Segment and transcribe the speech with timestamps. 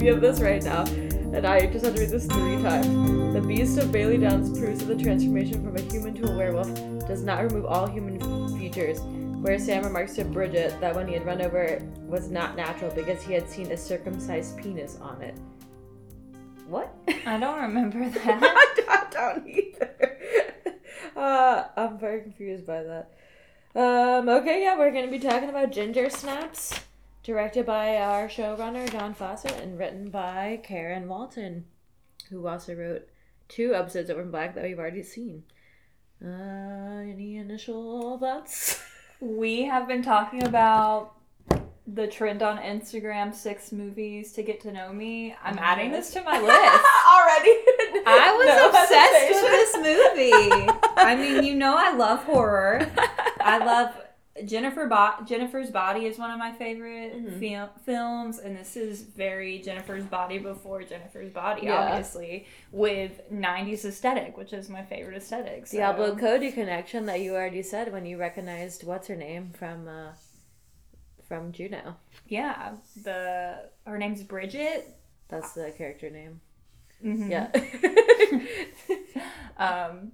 [0.00, 3.34] copy of this right now, and I just had to read this three times.
[3.34, 6.74] The Beast of Bailey Downs proves that the transformation from a human to a werewolf
[7.06, 8.18] does not remove all human
[8.58, 9.00] features.
[9.42, 12.90] Where Sam remarks to Bridget that when he had run over it was not natural
[12.94, 15.34] because he had seen a circumcised penis on it.
[16.66, 16.94] What?
[17.26, 18.76] I don't remember that.
[18.88, 20.18] I don't either.
[21.16, 23.12] Uh, I'm very confused by that.
[23.74, 26.80] Um, okay, yeah, we're to be talking about Ginger Snaps,
[27.22, 31.64] directed by our showrunner, John Fawcett, and written by Karen Walton,
[32.30, 33.08] who also wrote
[33.48, 35.44] two episodes of Orphan Black that we've already seen.
[36.24, 38.82] Uh, any initial thoughts?
[39.20, 41.14] we have been talking about
[41.86, 45.34] the trend on Instagram six movies to get to know me.
[45.42, 46.46] I'm adding this to my list.
[46.52, 47.50] Already?
[48.06, 49.42] I was No obsessed hesitation.
[49.42, 50.72] with this movie.
[50.96, 52.88] I mean, you know, I love horror.
[53.40, 53.94] I love
[54.44, 54.86] Jennifer.
[54.86, 57.38] Bo- Jennifer's Body is one of my favorite Mhm.
[57.40, 61.74] fil- films, and this is very Jennifer's Body before Jennifer's Body, Yeah.
[61.76, 65.66] obviously, with '90s aesthetic, which is my favorite aesthetic.
[65.66, 65.76] So.
[65.78, 70.12] Diablo Cody connection that you already said when you recognized what's her name from uh
[71.26, 71.96] from Juno.
[72.26, 74.96] Yeah, the her name's Bridget.
[75.28, 76.40] That's the character name.
[77.04, 77.30] Mhm.
[77.30, 77.50] Yeah.
[79.56, 80.12] um,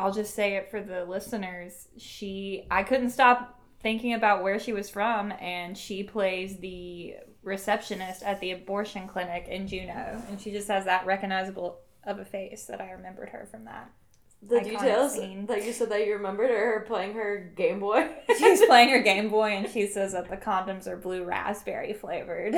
[0.00, 1.88] I'll just say it for the listeners.
[1.98, 8.22] She, I couldn't stop thinking about where she was from, and she plays the receptionist
[8.22, 12.64] at the abortion clinic in Juno, and she just has that recognizable of a face
[12.66, 13.90] that I remembered her from that.
[14.42, 15.44] the details scene.
[15.46, 18.08] that you said that you remembered her playing her Game Boy.
[18.38, 22.54] She's playing her Game Boy, and she says that the condoms are blue raspberry flavored.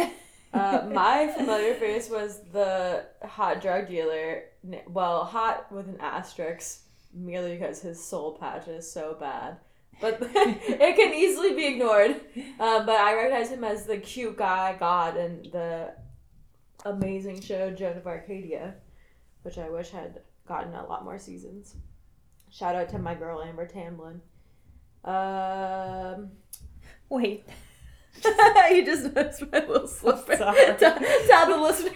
[0.55, 4.45] uh, my familiar face was the hot drug dealer.
[4.89, 6.83] Well, hot with an asterisk,
[7.13, 9.59] merely because his soul patch is so bad.
[10.01, 12.21] But it can easily be ignored.
[12.59, 15.95] Um, but I recognize him as the cute guy God in the
[16.85, 18.75] amazing show Joan of Arcadia,
[19.43, 21.77] which I wish had gotten a lot more seasons.
[22.51, 24.21] Shout out to my girl Amber Tamblyn.
[25.05, 26.31] Um,
[27.13, 27.45] Wait,
[28.25, 30.35] you just noticed my little slipper.
[30.37, 31.93] Tell, tell the listeners.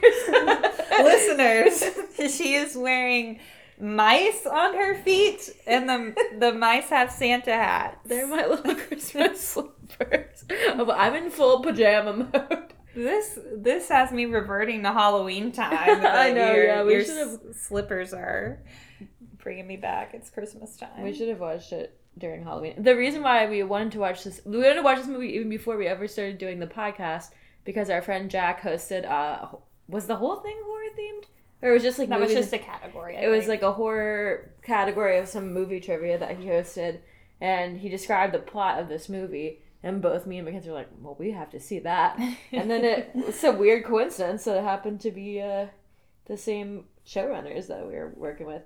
[1.01, 3.41] listeners, she is wearing
[3.81, 7.99] mice on her feet, and the the mice have Santa hats.
[8.07, 10.45] They're my little Christmas slippers.
[10.51, 12.73] Oh, I'm in full pajama mode.
[12.95, 16.01] This this has me reverting to Halloween time.
[16.07, 18.61] I know, Your, yeah, we your should've- slippers are
[19.39, 20.15] bringing me back.
[20.15, 21.03] It's Christmas time.
[21.03, 22.83] We should have watched it during Halloween.
[22.83, 25.51] The reason why we wanted to watch this, we wanted to watch this movie even
[25.51, 27.27] before we ever started doing the podcast,
[27.65, 29.05] because our friend Jack hosted.
[29.09, 29.49] Uh,
[29.89, 31.27] was the whole thing horror themed,
[31.62, 33.17] or it was just like That was just a category.
[33.17, 37.00] I it was like a horror category of some movie trivia that he hosted,
[37.41, 39.61] and he described the plot of this movie.
[39.83, 42.19] And both me and Mackenzie were like, "Well, we have to see that."
[42.53, 45.66] And then it was a weird coincidence that it happened to be uh,
[46.27, 48.62] the same showrunners that we were working with.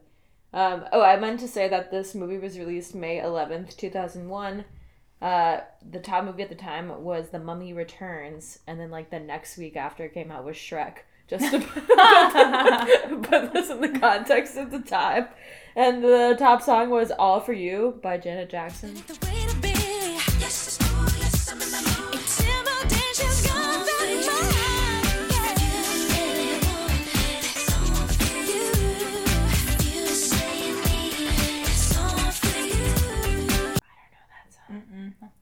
[0.53, 4.29] Um, oh, I meant to say that this movie was released May eleventh, two thousand
[4.29, 4.65] one.
[5.21, 9.21] Uh, the top movie at the time was The Mummy Returns, and then like the
[9.21, 10.99] next week after it came out was Shrek.
[11.31, 15.29] Just to put, put this in the context of the time.
[15.77, 18.97] And the top song was All for You by Janet Jackson.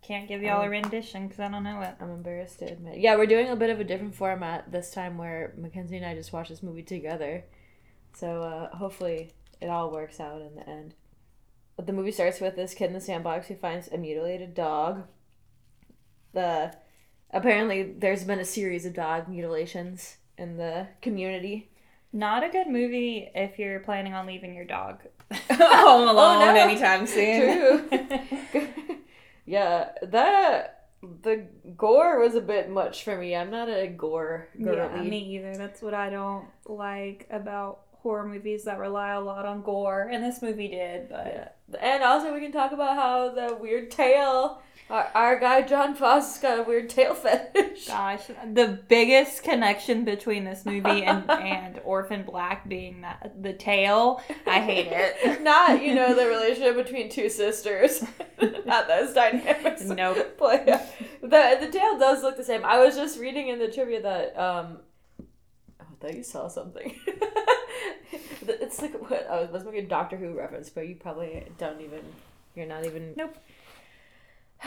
[0.09, 1.95] Can't give y'all a rendition because I don't know it.
[2.01, 2.97] I'm embarrassed to admit.
[2.99, 6.15] Yeah, we're doing a bit of a different format this time where Mackenzie and I
[6.15, 7.45] just watched this movie together.
[8.15, 10.95] So uh, hopefully it all works out in the end.
[11.77, 15.03] But the movie starts with this kid in the sandbox who finds a mutilated dog.
[16.33, 16.75] The
[17.31, 21.71] apparently there's been a series of dog mutilations in the community.
[22.15, 25.39] Not a good movie if you're planning on leaving your dog home
[26.09, 26.61] alone Oh, no.
[26.63, 27.89] anytime soon.
[27.91, 28.65] True.
[29.49, 30.89] yeah, that
[31.23, 31.47] the
[31.77, 33.35] gore was a bit much for me.
[33.35, 34.77] I'm not a gore girly.
[34.77, 35.57] Yeah, me either.
[35.57, 40.23] That's what I don't like about horror movies that rely a lot on gore, and
[40.23, 41.09] this movie did.
[41.09, 41.79] But Yeah.
[41.81, 44.61] And also, we can talk about how the weird tail.
[44.91, 47.89] Our, our guy John Fawcett's got a weird tail fetish.
[47.89, 54.23] gosh, the biggest connection between this movie and and Orphan Black being that the tail,
[54.47, 55.43] I hate it.
[55.43, 58.03] Not, you know, the relationship between two sisters.
[58.65, 59.83] Not those dynamics.
[59.83, 60.37] Nope.
[60.39, 60.87] But yeah,
[61.21, 62.65] the the tail does look the same.
[62.65, 64.79] I was just reading in the trivia that um,
[65.21, 65.25] oh,
[65.81, 66.95] I thought you saw something.
[68.43, 69.27] it's like what?
[69.31, 72.01] It was like a Doctor Who reference, but you probably don't even.
[72.55, 73.13] You're not even.
[73.15, 73.37] Nope.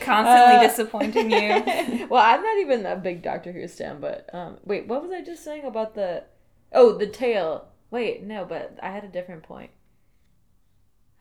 [0.00, 2.06] Constantly Uh, disappointing you.
[2.10, 5.22] well, I'm not even a big Doctor Who stan, but um, wait, what was I
[5.22, 6.24] just saying about the?
[6.72, 7.66] Oh, the tail.
[7.90, 9.70] Wait, no, but I had a different point.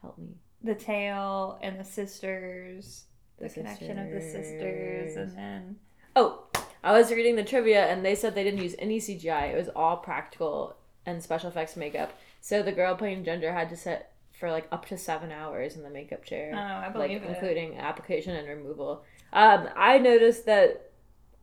[0.02, 0.36] Help me.
[0.64, 3.06] The tail and the sisters,
[3.38, 5.76] the, The connection of the sisters, and then
[6.16, 6.44] Oh,
[6.84, 9.54] I was reading the trivia and they said they didn't use any CGI.
[9.54, 10.76] It was all practical
[11.06, 12.14] and special effects makeup.
[12.42, 14.08] So the girl playing Ginger had to sit
[14.42, 16.52] for like up to seven hours in the makeup chair.
[16.54, 17.24] oh, I like it.
[17.24, 19.04] including application and removal.
[19.32, 20.92] Um, I noticed that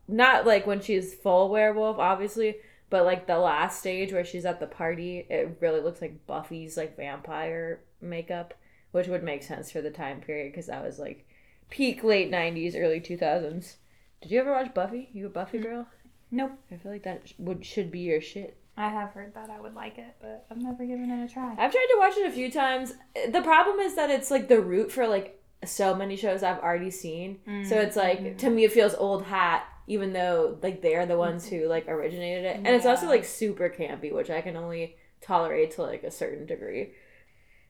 [0.07, 2.57] not like when she's full werewolf, obviously,
[2.89, 6.75] but like the last stage where she's at the party, it really looks like Buffy's
[6.75, 8.53] like vampire makeup,
[8.91, 11.25] which would make sense for the time period because that was like
[11.69, 13.75] peak late '90s, early 2000s.
[14.21, 15.09] Did you ever watch Buffy?
[15.13, 15.87] You a Buffy girl?
[16.31, 16.51] Nope.
[16.69, 18.57] I feel like that would should be your shit.
[18.79, 21.51] I have heard that I would like it, but I've never given it a try.
[21.51, 22.93] I've tried to watch it a few times.
[23.29, 26.89] The problem is that it's like the root for like so many shows I've already
[26.89, 27.39] seen.
[27.67, 31.45] So it's like to me it feels old hat, even though like they're the ones
[31.45, 35.71] who like originated it, and it's also like super campy, which I can only tolerate
[35.71, 36.93] to like a certain degree.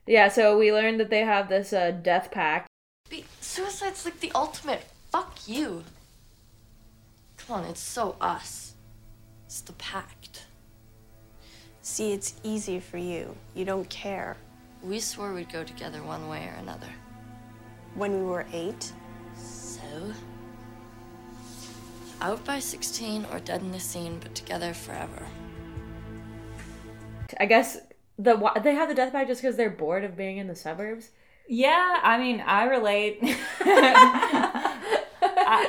[0.06, 2.68] Yeah, so we learned that they have this uh, death pact.
[3.08, 4.84] Be- suicide's like the ultimate.
[5.10, 5.82] Fuck you.
[7.36, 8.74] Come on, it's so us.
[9.46, 10.46] It's the pact.
[11.90, 13.34] See, it's easy for you.
[13.52, 14.36] You don't care.
[14.80, 16.86] We swore we'd go together one way or another.
[17.96, 18.92] When we were eight,
[19.36, 19.80] So?
[22.20, 25.26] Out by 16 or dead in the scene, but together forever.
[27.40, 27.78] I guess
[28.20, 31.10] the they have the death pact just because they're bored of being in the suburbs.
[31.48, 33.18] Yeah, I mean, I relate.
[33.62, 34.78] I,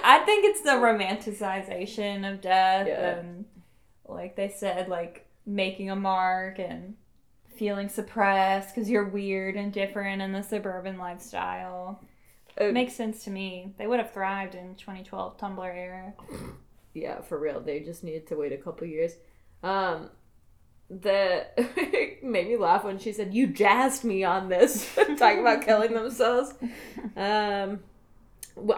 [0.03, 3.17] I think it's the romanticization of death, Yeah.
[3.17, 3.45] and
[4.07, 6.95] like they said, like making a mark and
[7.55, 12.01] feeling suppressed because you're weird and different in the suburban lifestyle.
[12.59, 13.73] Uh, Makes sense to me.
[13.77, 16.13] They would have thrived in 2012 Tumblr era.
[16.93, 17.59] yeah, for real.
[17.59, 19.13] They just needed to wait a couple years.
[19.63, 20.09] Um,
[20.89, 25.61] the it made me laugh when she said, "You jazzed me on this," talking about
[25.63, 26.53] killing themselves.
[27.15, 27.79] Um,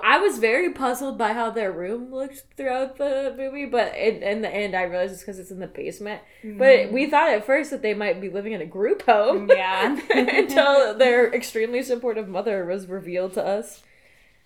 [0.03, 4.41] I was very puzzled by how their room looked throughout the movie, but in, in
[4.41, 6.21] the end, I realized it's because it's in the basement.
[6.43, 6.93] But mm-hmm.
[6.93, 9.47] we thought at first that they might be living in a group home.
[9.47, 9.99] Mm, yeah.
[10.39, 13.81] until their extremely supportive mother was revealed to us.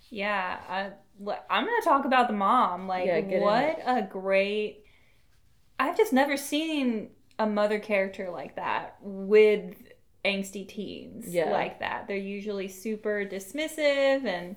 [0.10, 0.92] Yeah, I,
[1.50, 2.88] I'm gonna talk about the mom.
[2.88, 4.84] Like, Yeah, what a great!
[5.80, 9.76] I've just never seen a mother character like that with
[10.26, 11.52] angsty teens Yeah.
[11.52, 12.08] like that.
[12.08, 14.56] They're usually super dismissive and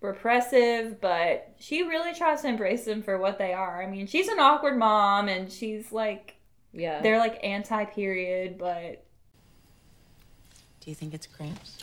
[0.00, 3.82] repressive, but she really tries to embrace them for what they are.
[3.82, 6.36] I mean, she's an awkward mom, and she's like,
[6.72, 7.00] Yeah.
[7.02, 9.04] they're like anti-period, but
[10.80, 11.78] Do you think it's cramps?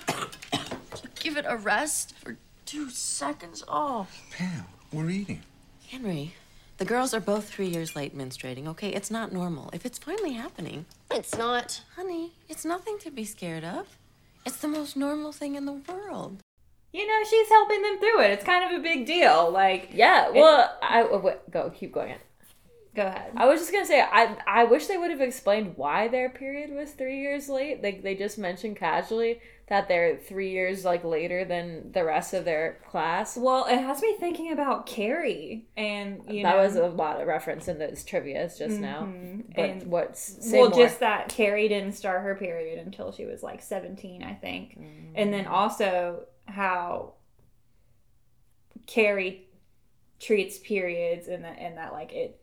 [1.20, 3.64] Give it a rest for two seconds.
[3.68, 4.08] Oh.
[4.32, 5.42] Pam, we're eating.
[5.90, 6.34] Henry,
[6.78, 8.90] the girls are both three years late menstruating, okay?
[8.90, 9.70] It's not normal.
[9.74, 11.82] If it's finally happening, It's not.
[11.96, 13.98] honey, it's nothing to be scared of.
[14.46, 16.40] It's the most normal thing in the world.
[16.98, 18.32] You know, she's helping them through it.
[18.32, 19.52] It's kind of a big deal.
[19.52, 22.16] Like, Yeah, well, I oh, wait, go keep going.
[22.96, 23.32] go ahead.
[23.38, 26.72] I was just gonna say, I I wish they would have explained why their period
[26.74, 27.84] was three years late.
[27.84, 29.40] Like they just mentioned casually
[29.70, 33.36] that they're three years like later than the rest of their class.
[33.38, 37.20] Well, it has me thinking about Carrie, and you know that know, was a lot
[37.22, 39.02] of reference in those trivia's just now.
[39.02, 39.44] Mhm.
[39.56, 40.80] But And- what's well, more.
[40.80, 44.80] just that Carrie didn't start her period until she was like seventeen, I think,
[45.16, 47.14] and then also how
[48.86, 49.48] Carrie
[50.20, 52.40] treats periods, and that and that like it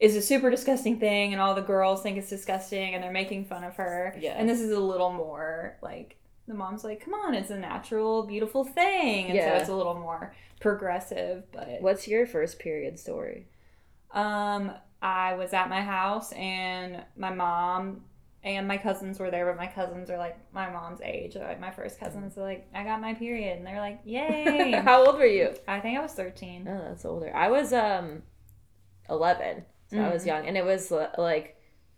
[0.00, 3.44] is a super disgusting thing, and all the girls think it's disgusting, and they're making
[3.46, 4.14] fun of her.
[4.20, 4.34] Yeah.
[4.36, 6.16] and this is a little more like.
[6.46, 9.54] The mom's like, "Come on, it's a natural, beautiful thing," and Yeah.
[9.56, 11.50] so it's a little more progressive.
[11.52, 13.46] But What's your first period story?
[14.10, 18.04] Um, I was at my house and my mom
[18.44, 21.34] and my cousins were there, but my cousins are like my mom's age.
[21.34, 24.70] Like my first cousins are like, I got my period, and they're like, Yay!
[24.84, 25.54] How old were you?
[25.66, 26.68] I think I was thirteen.
[26.68, 27.34] Oh, that's older.
[27.34, 28.22] I was um,
[29.08, 31.56] eleven, so I was young, and it was like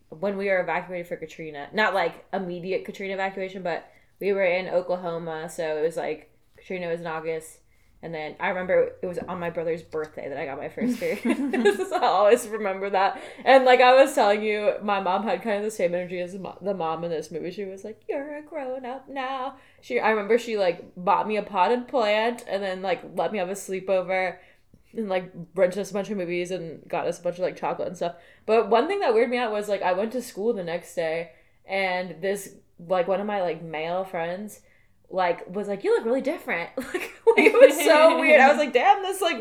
[0.09, 1.69] when we were evacuated for Katrina.
[1.73, 6.89] Not like immediate Katrina evacuation, but we were in Oklahoma, so it was like Katrina
[6.89, 7.59] was in August,
[8.07, 11.01] and then I remember it was on my brother's birthday that I got my first
[11.01, 11.19] period.
[11.89, 13.21] so I always remember that.
[13.45, 16.33] And like I was telling you, my mom had kind of the same energy as
[16.33, 17.51] the mom in this movie.
[17.51, 21.37] She was like, "You're a grown up now." She, I remember she like bought me
[21.37, 24.37] a potted plant, and then like let me have a sleepover
[24.95, 27.57] and like rented us a bunch of movies and got us a bunch of like
[27.57, 28.15] chocolate and stuff.
[28.47, 30.95] But one thing that weirded me out was like I went to school the next
[30.95, 31.33] day
[31.67, 34.61] and this like one of my like male friends
[35.11, 38.41] like was like you look really different like it was so weird.
[38.41, 39.39] I was like, damn, this like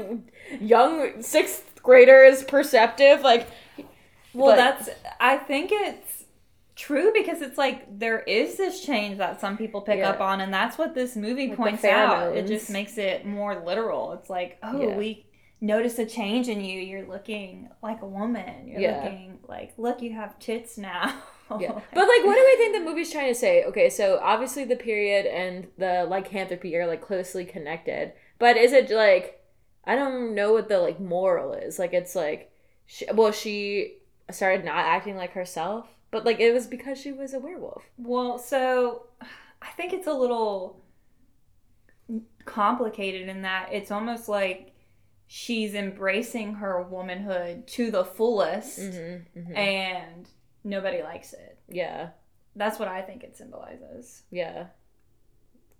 [0.61, 3.21] young sixth grader is perceptive.
[3.21, 3.47] Like,
[4.33, 4.89] Well, But- that's.
[5.19, 6.23] I think it's
[6.75, 10.09] true because it's like there is this change that some people pick Yeah.
[10.09, 12.35] up on, and that's what this movie Like points out.
[12.35, 14.11] It just makes it more literal.
[14.13, 14.97] It's like, oh, Yeah.
[14.97, 15.25] we
[15.61, 16.79] notice a change in you.
[16.81, 18.67] You're looking like a woman.
[18.67, 19.03] You're Yeah.
[19.03, 21.13] looking like, look, you have tits now.
[21.59, 21.73] Yeah.
[21.73, 23.63] But like what do we think the movie's trying to say?
[23.65, 28.13] Okay, so obviously the period and the lycanthropy are like closely connected.
[28.39, 29.41] But is it like
[29.83, 31.77] I don't know what the like moral is.
[31.77, 32.51] Like it's like
[32.85, 33.97] she, well she
[34.31, 37.83] started not acting like herself, but like it was because she was a werewolf.
[37.97, 39.03] Well, so
[39.61, 40.81] I think it's a little
[42.45, 44.73] complicated in that it's almost like
[45.27, 50.29] she's embracing her womanhood to the fullest Mm-hmm, and
[50.65, 51.57] nobody likes it.
[51.69, 52.09] Yeah.
[52.55, 54.23] That's what I think it symbolizes.
[54.31, 54.67] Yeah.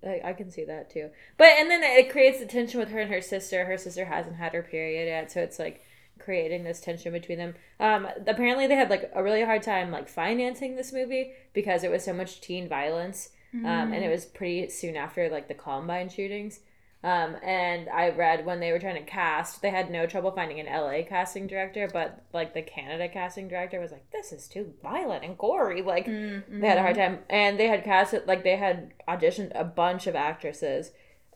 [0.04, 1.10] I, I can see that too.
[1.38, 3.66] But and then it creates the tension with her and her sister.
[3.66, 5.82] Her sister hasn't had her period yet, so it's like
[6.20, 7.56] creating this tension between them.
[7.80, 11.92] Um apparently they had like a really hard time like financing this movie because it
[11.92, 13.30] was so much teen violence.
[13.54, 16.60] Um and it was pretty soon after like the Columbine shootings.
[17.06, 20.60] Um, and I read when they were trying to cast, they had no trouble finding
[20.60, 24.74] an LA casting director, but like the Canada casting director was like, "This is too
[24.82, 26.08] violent and gory." Like
[26.50, 29.64] they had a hard time, and they had cast it like they had auditioned a
[29.64, 30.94] bunch of actresses,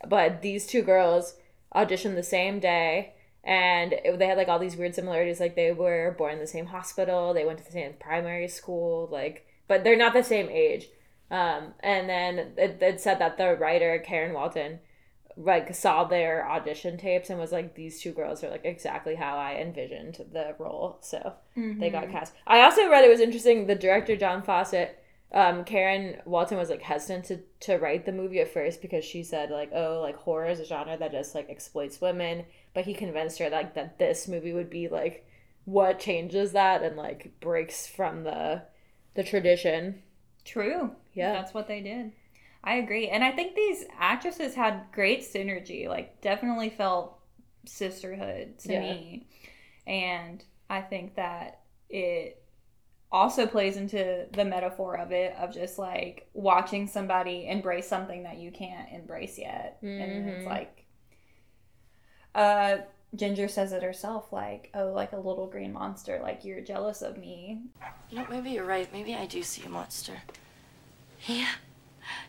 [0.08, 1.36] but these two girls
[1.76, 5.40] auditioned the same day, and it, they had like all these weird similarities.
[5.40, 9.08] Like they were born in the same hospital, they went to the same primary school,
[9.12, 10.88] like, but they're not the same age.
[11.30, 14.80] Um, and then it, it said that the writer Karen Walton
[15.40, 19.38] like saw their audition tapes and was like these two girls are like exactly how
[19.38, 20.98] I envisioned the role.
[21.02, 22.34] So they got cast.
[22.46, 26.82] I also read it was interesting the director John Fawcett um Karen Walton was like
[26.82, 30.50] hesitant to to write the movie at first because she said like oh like horror
[30.50, 34.28] is a genre that just like exploits women but he convinced her like that this
[34.28, 35.28] movie would be like
[35.66, 38.64] what changes that and like breaks from the
[39.14, 40.02] the tradition.
[40.46, 40.92] True.
[41.14, 41.34] Yeah.
[41.34, 42.12] That's what they did.
[42.64, 43.08] I agree.
[43.08, 45.88] And I think these actresses had great synergy.
[45.88, 47.18] Like definitely felt
[47.66, 48.80] sisterhood to Yeah.
[48.82, 49.28] me.
[49.88, 52.44] And I think that it
[53.12, 58.38] also plays into the metaphor of it of just like watching somebody embrace something that
[58.38, 59.80] you can't embrace yet.
[59.82, 60.86] And it's like
[62.36, 62.78] uh
[63.16, 67.18] Ginger says it herself, like, oh, like a little green monster, like you're jealous of
[67.18, 67.64] me.
[68.12, 68.88] You know, maybe you're right.
[68.94, 70.14] Maybe I do see a monster.
[71.26, 71.48] Yeah.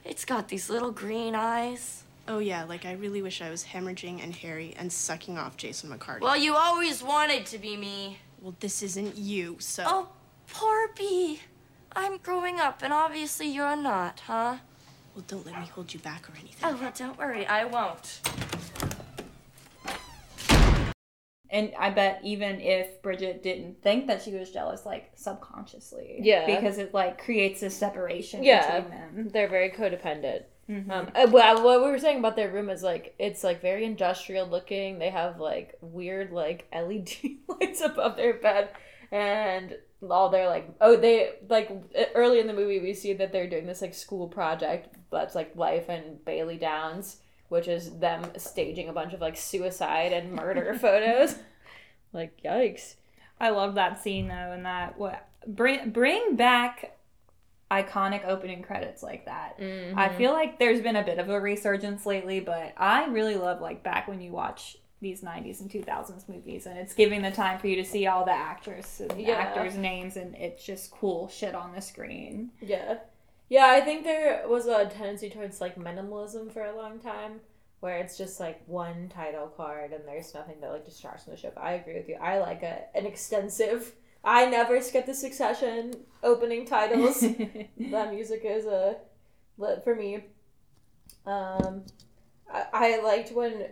[0.04, 2.04] It's got these little green eyes.
[2.28, 5.90] Oh yeah, like I really wish I was hemorrhaging and hairy and sucking off Jason
[5.90, 6.20] McCardy.
[6.20, 8.18] Well, you always wanted to be me.
[8.40, 10.08] well this isn't you, so Oh,
[10.52, 11.40] poor bee.
[11.96, 14.56] I'm growing up, and obviously you're not, huh?
[15.14, 16.70] well don't let me hold you back or anything.
[16.70, 18.20] Oh, well, don't worry, I won't.
[21.52, 26.46] And I bet even if Bridget didn't think that she was jealous, like subconsciously, Yeah.
[26.46, 28.80] because it like creates a separation Yeah.
[28.80, 29.28] between them.
[29.32, 30.44] They're very codependent.
[30.68, 30.88] Mhm.
[30.90, 33.84] Um, uh, well, what we were saying about their room is like it's like very
[33.84, 35.00] industrial looking.
[35.00, 37.10] They have like weird like LED
[37.48, 38.68] lights above their bed,
[39.10, 39.76] and
[40.08, 41.68] all their like oh they like
[42.14, 45.54] early in the movie we see that they're doing this like school project that's like
[45.56, 50.74] life and Bailey Downs, which is them staging a bunch of like suicide and murder
[50.80, 51.36] photos.
[52.14, 52.94] Like yikes!
[53.38, 56.96] I love that scene though, and that what bring bring back
[57.70, 59.58] iconic opening credits like that.
[59.60, 59.96] Mm-hmm.
[59.98, 63.60] I feel like there's been a bit of a resurgence lately, but I really love
[63.60, 67.58] like back when you watch these 90s and 2000s movies and it's giving the time
[67.58, 69.34] for you to see all the actors and Yeah.
[69.36, 72.50] actors names and it's just cool shit on the screen.
[72.60, 72.98] Yeah.
[73.50, 77.40] Yeah, I think there was a tendency towards like minimalism for a long time
[77.80, 81.36] where it's just like one title card and there's nothing that like distracts from the
[81.36, 81.50] show.
[81.52, 82.14] But I agree with you.
[82.14, 83.92] I like a an extensive
[84.22, 87.20] I never skip the succession opening titles.
[87.90, 88.98] that music is a
[89.58, 90.26] lit for me.
[91.26, 91.82] Um
[92.48, 93.66] I, I liked when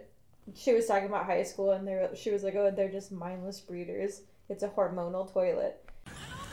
[0.57, 3.61] she was talking about high school and they she was like, Oh, they're just mindless
[3.61, 4.23] breeders.
[4.49, 5.89] It's a hormonal toilet.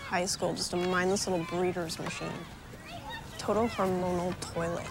[0.09, 2.29] High school, just a mindless little breeder's machine.
[3.45, 4.85] Total hormonal toilet.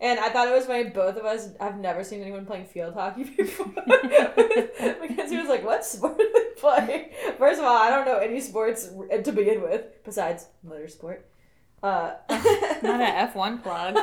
[0.00, 0.84] And I thought it was funny.
[0.90, 5.64] Both of us have never seen anyone playing field hockey before because he was like,
[5.64, 8.90] "What sport do they play?" First of all, I don't know any sports
[9.24, 11.20] to begin with besides motorsport.
[11.82, 12.14] Uh,
[12.82, 13.96] Not an F1 plug.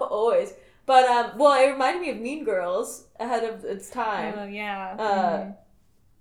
[0.00, 0.52] always.
[0.84, 4.34] But um, well, it reminded me of Mean Girls ahead of its time.
[4.36, 4.96] Oh yeah.
[4.98, 5.56] Uh, Mhm.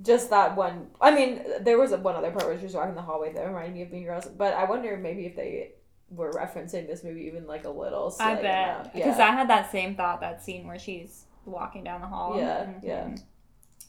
[0.02, 0.88] Just that one.
[1.02, 3.74] I mean, there was one other part where she was walking the hallway that reminded
[3.74, 4.28] me of Mean Girls.
[4.28, 5.72] But I wonder maybe if they
[6.10, 8.16] were referencing this movie even like a little.
[8.20, 9.28] I bet because Yeah.
[9.28, 12.38] I had that same thought that scene where she's walking down the hall.
[12.38, 12.84] Yeah, Mhm.
[12.84, 13.16] yeah.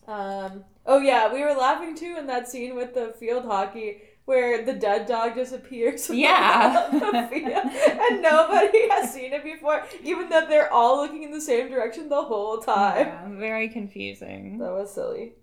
[0.06, 0.64] Um.
[0.86, 4.72] Oh yeah, we were laughing too in that scene with the field hockey where the
[4.74, 6.08] dead dog just appears.
[6.10, 6.88] Yeah.
[6.90, 7.52] the field,
[8.10, 12.08] and nobody has seen it before, even though they're all looking in the same direction
[12.08, 13.06] the whole time.
[13.06, 14.58] Yeah, very confusing.
[14.58, 15.34] That was silly.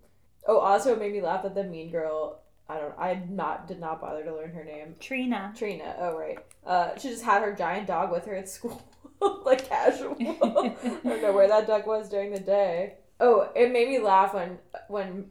[0.47, 2.41] Oh, also it made me laugh at the mean girl.
[2.67, 2.93] I don't.
[2.97, 4.95] I not did not bother to learn her name.
[4.99, 5.53] Trina.
[5.55, 5.95] Trina.
[5.99, 6.39] Oh right.
[6.65, 8.81] Uh, she just had her giant dog with her at school,
[9.45, 10.15] like casual.
[10.19, 12.95] I don't know where that dog was during the day.
[13.19, 14.57] Oh, it made me laugh when
[14.87, 15.29] when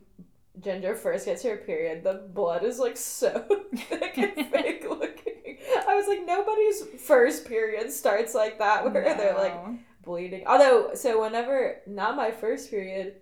[0.61, 2.05] Ginger first gets her period.
[2.05, 3.31] The blood is like so
[3.75, 5.59] thick and fake looking.
[5.89, 9.79] I was like, nobody's first period starts like that, where they're like No.
[10.05, 10.47] bleeding.
[10.47, 13.17] Although, so whenever not my first period,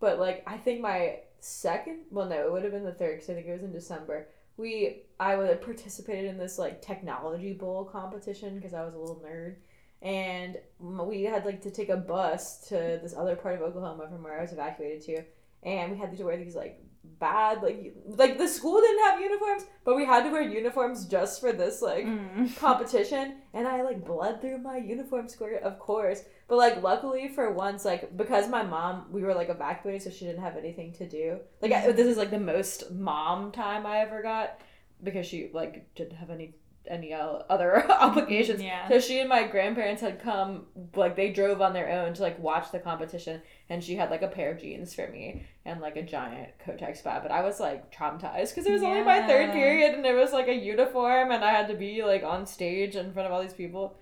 [0.00, 2.00] but like I think my second.
[2.10, 4.28] Well, no, it would have been the third because I think it was in December.
[4.56, 8.98] We I would have participated in this like technology bowl competition because I was a
[8.98, 9.56] little nerd,
[10.02, 14.22] and we had like to take a bus to this other part of Oklahoma from
[14.22, 15.22] where I was evacuated to,
[15.62, 16.80] and we had to wear these like
[17.18, 21.40] bad like like the school didn't have uniforms, but we had to wear uniforms just
[21.40, 22.56] for this like Mm.
[22.66, 26.22] competition and I like bled through my uniform skirt, of course.
[26.48, 30.26] But like luckily for once, like because my mom, we were like evacuated, so she
[30.26, 31.38] didn't have anything to do.
[31.60, 34.60] Like I, this is like the most mom time I ever got
[35.02, 36.54] because she like didn't have any
[36.86, 38.62] any other obligations.
[38.62, 38.88] Yeah.
[38.88, 42.38] So she and my grandparents had come, like they drove on their own to like
[42.38, 45.96] watch the competition, and she had like a pair of jeans for me and like
[45.96, 47.22] a giant Kotex bag.
[47.22, 50.32] But I was like traumatized because it was only my third period, and it was
[50.32, 53.42] like a uniform, and I had to be like on stage in front of all
[53.42, 53.98] these people.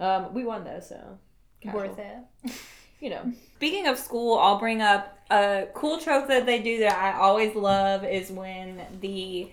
[0.00, 1.18] Um, we won though, so
[1.60, 1.80] casual.
[1.80, 2.52] Worth it.
[3.00, 6.96] You know, Speaking of school, I'll bring up a cool trope that they do that
[6.96, 9.50] I always love is when the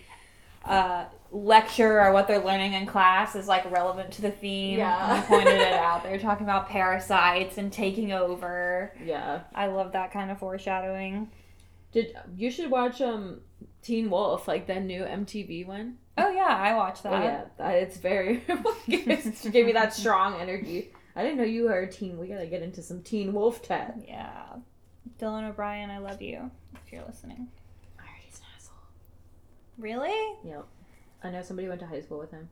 [0.65, 4.79] uh, lecture or what they're learning in class is like relevant to the theme.
[4.79, 5.17] Yeah.
[5.17, 6.03] You pointed it out.
[6.03, 8.93] They're talking about parasites and taking over.
[9.03, 9.41] yeah.
[9.53, 11.29] I love that kind of foreshadowing.
[11.91, 13.41] Did you should watch um
[13.81, 15.97] Teen Wolf, like the new MTV one?
[16.17, 17.13] Oh yeah, I watched that.
[17.13, 18.43] Oh yeah, that, it's very
[18.87, 20.91] it gave me that strong energy.
[21.15, 22.17] I didn't know you were a teen.
[22.17, 24.03] We gotta get into some Teen Wolf Ted.
[24.07, 24.43] Yeah.
[25.19, 26.49] Dylan O'Brien, I love you
[26.85, 27.47] if you're listening.
[27.99, 28.77] I he's an asshole.
[29.77, 30.37] Really?
[30.45, 30.65] Yep.
[31.23, 32.49] I know somebody went to high school with him,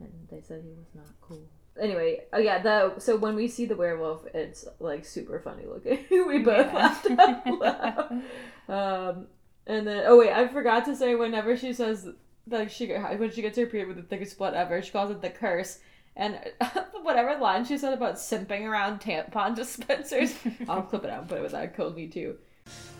[0.00, 1.42] and they said he was not cool.
[1.80, 6.04] Anyway, oh yeah, the so when we see the werewolf, it's like super funny looking.
[6.28, 6.74] we both Yeah.
[6.74, 8.22] laughed out loud.
[8.68, 9.26] Um,
[9.66, 12.08] and then oh wait, I forgot to say whenever she says
[12.48, 15.20] like she when she gets her period with the thickest blood ever, she calls it
[15.20, 15.78] the curse.
[16.16, 16.38] And
[17.02, 20.32] whatever line she said about simping around tampon dispensers,
[20.68, 22.36] I'll clip it out and put it with that killed me too.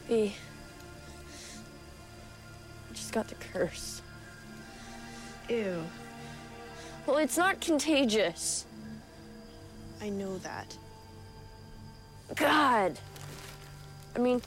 [0.08, 0.34] B.
[2.90, 4.02] I just got the curse.
[5.48, 5.84] Ew.
[7.06, 8.64] Well, it's not contagious.
[10.00, 10.76] I know that.
[12.34, 12.98] God.
[14.16, 14.40] I mean,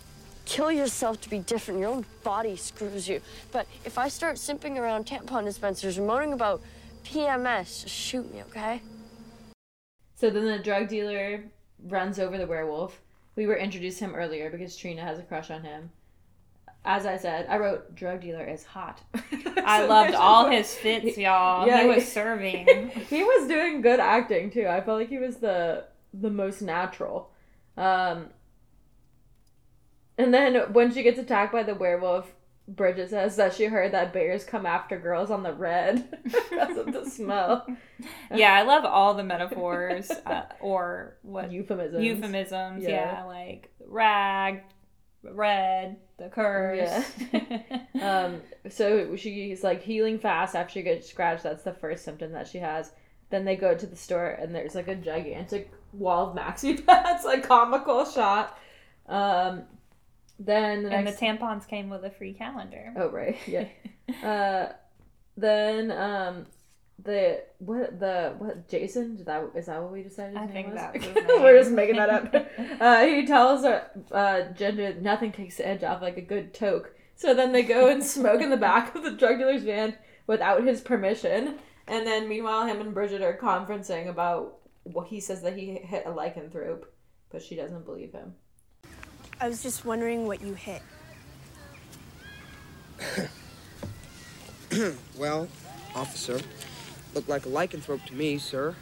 [0.46, 1.80] kill yourself to be different.
[1.80, 3.22] Your own body screws you.
[3.52, 6.62] But if I start simping around tampon dispensers or moaning about
[7.04, 8.82] PMS, just shoot me, okay?
[10.16, 11.44] So then the drug dealer
[11.86, 13.02] runs over the werewolf.
[13.36, 15.92] We were introduced to him earlier because Trina has a crush on him.
[16.90, 19.02] As I said, I wrote drug dealer is hot.
[19.14, 21.68] I So loved all his fits, y'all.
[21.68, 22.90] Yeah, he was serving.
[23.10, 24.68] he was doing good acting too.
[24.68, 27.32] I felt like he was the the most natural.
[27.76, 28.30] Um,
[30.18, 32.32] and then when she gets attacked by the werewolf,
[32.70, 36.92] Bridget says that she heard that bears come after girls on the red because of
[36.92, 37.68] the smell.
[38.34, 42.04] yeah, I love all the metaphors uh, or what Euphemisms.
[42.04, 42.84] euphemisms.
[42.84, 42.90] Yeah.
[43.20, 43.24] Yeah.
[43.26, 44.64] like rag,
[45.34, 47.04] red, the curse.
[48.02, 51.42] Um, so she's like healing fast after she gets scratched.
[51.42, 52.92] That's the first symptom that she has.
[53.32, 57.26] Then they go to the store and there's like a gigantic wall of maxi pads,
[57.26, 58.58] like comical shot.
[59.08, 59.64] Um,
[60.40, 62.94] then the and next the tampons came with a free calendar.
[62.96, 63.66] oh right yeah.
[64.24, 64.74] uh,
[65.36, 66.46] then um,
[67.04, 70.32] the what the what Jason is that is that what we decided?
[70.32, 70.76] His I name think was?
[70.76, 72.36] that was We're just making that up.
[72.82, 76.94] Uh, he tells her, uh, Ginger nothing takes the edge off like a good toke.
[77.16, 79.96] So then they go and smoke in the back of the drug dealer's van
[80.28, 81.56] without his permission.
[81.88, 86.04] And then meanwhile, him and Bridget are conferencing about what he says that he hit
[86.06, 86.84] a lycanthrope,
[87.32, 88.36] but she doesn't believe him.
[89.40, 90.82] I was just wondering what you hit.
[95.18, 95.48] Well,
[95.96, 96.40] officer,
[97.18, 98.76] looked like a lycanthrope to me, sir.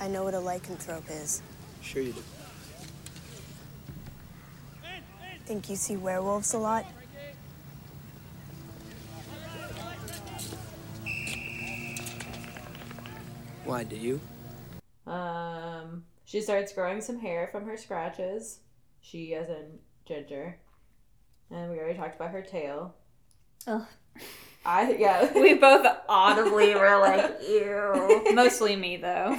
[0.00, 1.40] I know what a lycanthrope is.
[1.80, 2.22] Sure you do.
[5.46, 6.84] Think you see werewolves a lot?
[13.64, 14.20] Why do you?
[15.06, 18.58] Um, She starts growing some hair from her scratches.
[19.00, 20.58] She, as in Ginger.
[21.52, 22.96] And we already talked about her tail.
[23.68, 23.86] Ugh.
[24.68, 25.32] I, yeah.
[25.32, 28.34] We both audibly were like, ew.
[28.34, 29.34] Mostly me, though.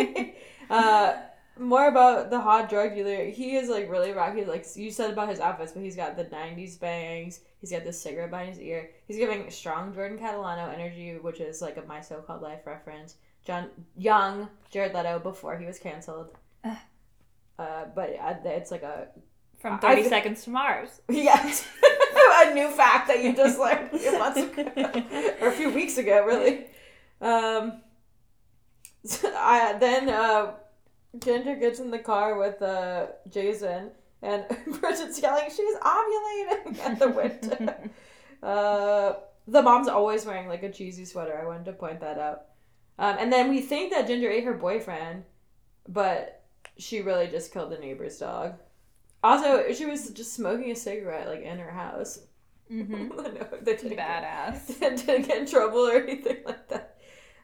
[0.70, 1.16] uh,
[1.58, 3.26] more about the hot drug dealer.
[3.26, 4.44] He is like really rocky.
[4.46, 7.40] Like you said about his outfits, but he's got the '90s bangs.
[7.60, 8.90] He's got the cigarette behind his ear.
[9.06, 13.16] He's giving strong Jordan Catalano energy, which is like a My So-Called Life reference.
[13.44, 16.30] John young Jared Leto before he was canceled.
[16.64, 19.08] Uh, but uh, it's like a
[19.60, 21.02] From I- 30 Seconds to Mars.
[21.10, 21.66] yes,
[22.50, 26.24] new fact that you just learned a few months ago or a few weeks ago,
[26.24, 26.66] really.
[27.20, 27.80] Um,
[29.04, 30.52] so I then uh,
[31.18, 33.90] Ginger gets in the car with uh, Jason,
[34.22, 34.44] and
[34.80, 37.90] Bridget's yelling, "She's ovulating!" at the window.
[38.42, 39.14] uh,
[39.46, 41.38] the mom's always wearing like a cheesy sweater.
[41.40, 42.42] I wanted to point that out.
[42.98, 45.24] Um, and then we think that Ginger ate her boyfriend,
[45.88, 46.44] but
[46.78, 48.54] she really just killed the neighbor's dog.
[49.24, 52.20] Also, she was just smoking a cigarette like in her house.
[52.86, 54.80] hmm no, they didn't get, Badass.
[55.06, 56.96] didn't get in trouble or anything like that.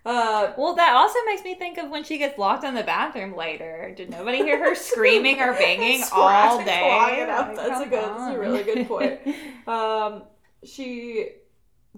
[0.07, 3.37] Uh, Well, that also makes me think of when she gets locked in the bathroom
[3.37, 3.93] later.
[3.97, 7.19] Did nobody hear her screaming or banging all day?
[7.21, 7.29] it.
[7.29, 9.21] Like, That's a good- that's a really good point.
[9.69, 10.23] um,
[10.65, 11.31] she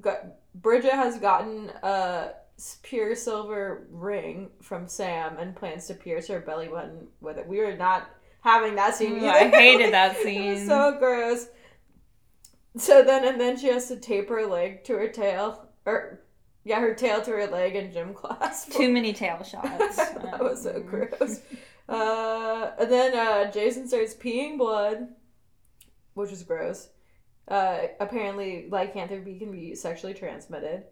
[0.00, 0.18] got
[0.54, 2.30] Bridget has gotten a
[2.82, 7.46] pure silver ring from Sam and plans to pierce her belly button with it.
[7.46, 8.10] We were not
[8.42, 9.28] having that scene Ooh.
[9.28, 10.52] I hated that it scene.
[10.54, 11.46] was so gross.
[12.76, 16.20] So then, and then she has to tape her leg to her tail, or
[16.64, 18.66] yeah, her tail to her leg in gym class.
[18.66, 19.96] Too many tail shots.
[19.96, 21.40] that was so Um, gross.
[21.88, 25.08] Uh, and then uh, Jason starts peeing blood,
[26.14, 26.88] which is gross.
[27.48, 30.84] Uh, apparently, lycanthropy can be sexually transmitted,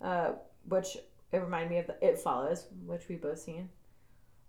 [0.00, 0.32] uh,
[0.68, 0.96] which
[1.32, 3.68] it reminded me of the It Follows, which we both seen.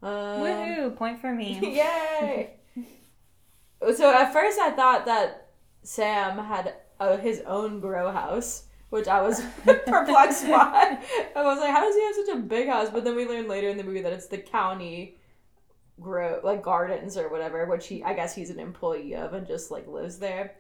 [0.03, 0.95] Um, Woohoo!
[0.95, 1.59] Point for me.
[1.63, 2.59] Yay!
[3.95, 5.48] so at first I thought that
[5.89, 10.99] Sam had uh, his own grow house, which I was perplexed by.
[11.35, 12.91] I was like, how does he have such a big house?
[12.91, 15.17] But then we learned later in the movie that it's the county
[15.99, 19.71] grow like gardens or whatever, which he I guess he's an employee of and just
[19.71, 20.53] like lives there.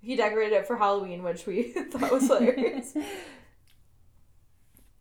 [0.00, 2.94] He decorated it for Halloween, which we thought was hilarious.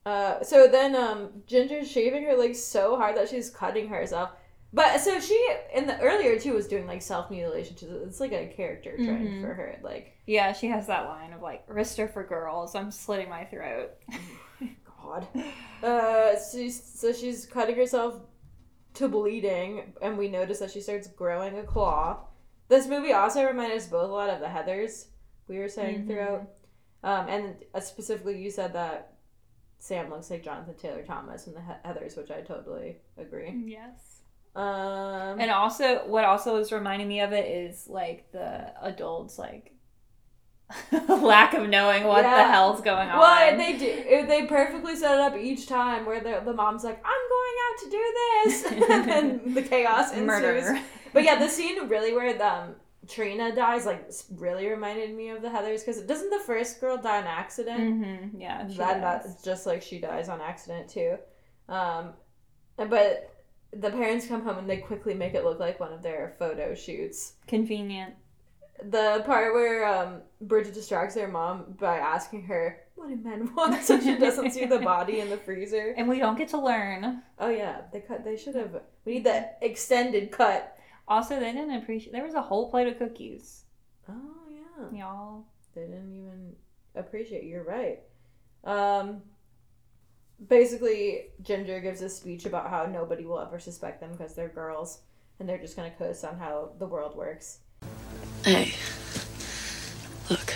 [0.03, 4.31] Uh, so then um, Ginger's shaving her legs so hard that she's cutting herself.
[4.73, 5.37] But so she
[5.73, 7.75] in the earlier too was doing like self mutilation.
[8.07, 9.41] It's like a character trend Mhm.
[9.41, 9.77] for her.
[9.83, 12.73] Like Yeah, she has that line of like, wrists are for girls.
[12.75, 13.91] I'm slitting my throat.
[15.03, 15.27] God.
[15.83, 18.21] Uh, she's so she's cutting herself
[18.93, 22.25] to bleeding, and we notice that she starts growing a claw.
[22.67, 25.07] This movie also reminded us both a lot of the Heather's
[25.47, 26.07] we were saying Mhm.
[26.07, 26.41] throughout.
[27.03, 29.13] Um, and uh, specifically, you said that
[29.79, 33.51] Sam looks like Jonathan Taylor Thomas in the he- Heather's, which I totally agree.
[33.65, 34.20] Yes.
[34.55, 39.73] Um, And also, what also is reminding me of it is like the adults, like
[41.09, 43.19] lack of knowing what the hell's going on.
[43.19, 44.25] Well, they do.
[44.27, 47.77] They perfectly set it up each time where the, the mom's like, "I'm going out
[47.83, 50.27] to do this," and then the chaos ensues.
[50.27, 50.79] murder.
[51.13, 52.75] But yeah, the scene really where the, um,
[53.09, 56.97] Trina dies like really reminded me of the Heather's because it doesn't the first girl
[56.97, 57.79] die on accident?
[58.05, 61.17] hmm Yeah, that, that's just like she dies on accident too.
[61.67, 62.13] Um,
[62.77, 63.30] but
[63.73, 66.73] the parents come home and they quickly make it look like one of their photo
[66.75, 67.33] shoots.
[67.47, 68.15] convenient.
[68.83, 73.83] The part where um, Bridget distracts their mom by asking her, "What do men want?"
[73.83, 75.93] so she doesn't see the body in the freezer.
[75.95, 77.21] And we don't get to learn.
[77.37, 78.23] Oh yeah, they cut.
[78.23, 78.81] They should have.
[79.05, 80.77] We need the extended cut.
[81.07, 82.11] Also, they didn't appreciate.
[82.11, 83.65] There was a whole plate of cookies,
[84.09, 84.15] Oh
[84.49, 84.97] yeah.
[84.99, 85.45] y'all.
[85.75, 86.53] They didn't even
[86.95, 87.43] appreciate.
[87.43, 87.99] You're right.
[88.63, 89.21] Um.
[90.47, 95.01] Basically, Ginger gives a speech about how nobody will ever suspect them because they're girls,
[95.39, 97.59] and they're just gonna coast on how the world works.
[98.43, 98.73] Hey,
[100.29, 100.53] look.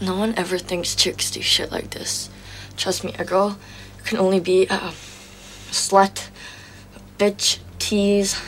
[0.00, 2.30] No one ever thinks chicks do shit like this.
[2.76, 3.58] Trust me, a girl
[4.04, 4.92] can only be a
[5.70, 6.28] slut,
[6.96, 8.40] a bitch, tease,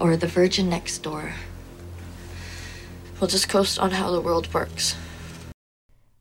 [0.00, 1.34] or the virgin next door.
[3.20, 4.94] We'll just coast on how the world works.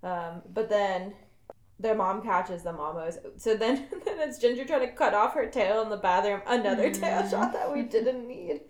[0.04, 1.14] Um, but then
[1.80, 3.20] their mom catches them almost.
[3.38, 6.42] So then, then it's Ginger trying to cut off her tail in the bathroom.
[6.48, 8.62] Another tail shot that we didn't need.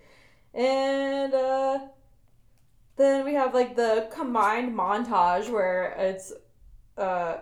[0.54, 1.80] And uh,
[2.96, 6.34] then we have like the combined montage where it's
[6.98, 7.38] uh,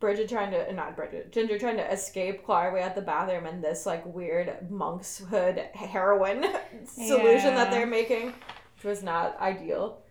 [0.00, 3.86] Bridget trying to not Bridget Ginger trying to escape way out the bathroom and this
[3.86, 6.44] like weird monk's hood heroin
[6.84, 8.28] solution that they're making,
[8.74, 10.02] which was not ideal.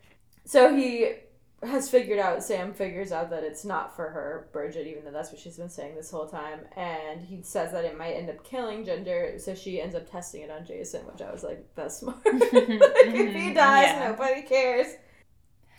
[0.45, 1.15] So he
[1.63, 5.31] has figured out Sam figures out that it's not for her, Bridget, even though that's
[5.31, 6.59] what she's been saying this whole time.
[6.77, 10.41] And he says that it might end up killing Ginger, so she ends up testing
[10.43, 12.17] it on Jason, which I was like, that's smart.
[12.25, 14.07] like, if he dies, Yeah.
[14.11, 14.87] nobody cares.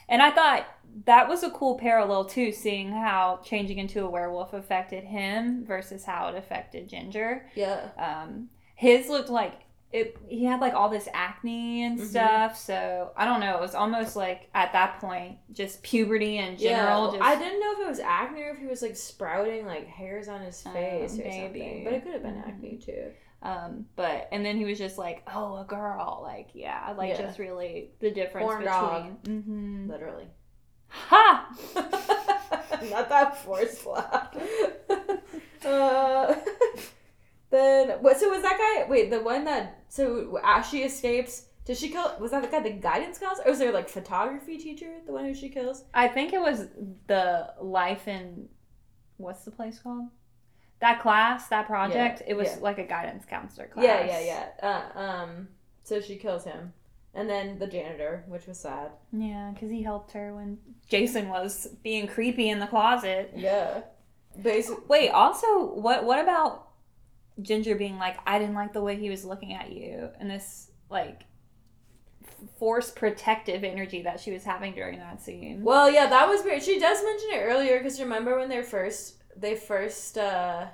[0.09, 0.67] And I thought
[1.07, 6.05] that was a cool parallel too, seeing how changing into a werewolf affected him versus
[6.05, 7.47] how it affected Ginger.
[7.55, 7.89] Yeah.
[7.97, 9.61] Um, his looked like
[9.93, 10.17] it.
[10.29, 12.05] He had like all this acne and Mhm.
[12.07, 12.57] stuff.
[12.57, 13.57] So I don't know.
[13.57, 17.03] It was almost like at that point, just puberty in Yeah, general.
[17.03, 19.67] well, just, I didn't know if it was acne or if he was like sprouting
[19.67, 21.37] like hairs on his Uh, face or maybe.
[21.61, 21.85] something.
[21.85, 22.49] But it could have been Mhm.
[22.49, 23.11] acne too.
[23.43, 27.23] Um, but and then he was just like, "Oh, a girl!" Like, yeah, like Yeah.
[27.23, 28.81] just really the difference Horn between.
[28.81, 29.23] dog.
[29.25, 29.89] Mhm.
[29.89, 30.29] Literally.
[30.89, 31.49] Ha!
[32.91, 34.37] Not that force laugh.
[35.65, 36.35] uh,
[37.51, 38.19] then what?
[38.19, 38.89] So was that guy?
[38.89, 42.17] Wait, the one that so as she escapes, did she kill?
[42.21, 45.25] Was that the guy the guidance counselor, or was there like photography teacher the one
[45.25, 45.85] who she kills?
[45.93, 46.69] I think it was
[47.07, 48.49] the life in
[49.17, 50.09] what's the place called?
[50.81, 52.23] That class, that project.
[52.23, 52.63] Yeah, it was yeah.
[52.63, 53.85] like a guidance counselor class.
[53.85, 54.89] Yeah, yeah, yeah.
[54.95, 55.49] Uh, um,
[55.83, 56.73] so she kills him,
[57.15, 58.93] and then the janitor, which was sad.
[59.13, 60.59] Yeah, because he helped her when
[60.89, 63.33] Jason was being creepy in the closet.
[63.37, 63.83] Yeah.
[64.41, 66.70] Basically, Wait, also, what what about
[67.43, 70.71] Ginger being like, I didn't like the way he was looking at you, and this
[70.91, 71.23] like
[72.59, 75.63] force protective energy that she was having during that scene.
[75.63, 76.63] Well, yeah, that was weird.
[76.63, 80.67] She does mention it earlier because remember when they're first, they first, uh,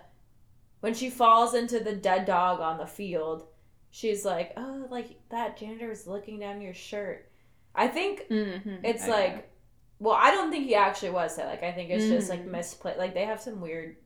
[0.80, 3.46] when she falls into the dead dog on the field,
[3.90, 7.30] she's like, oh, like that janitor was looking down your shirt.
[7.74, 8.84] I think Mm-hmm.
[8.84, 9.50] it's like,
[9.98, 11.46] well, I don't think he actually was that.
[11.46, 12.50] Like, I think it's just like Mhm.
[12.52, 12.98] misplaced.
[12.98, 13.96] Like, they have some weird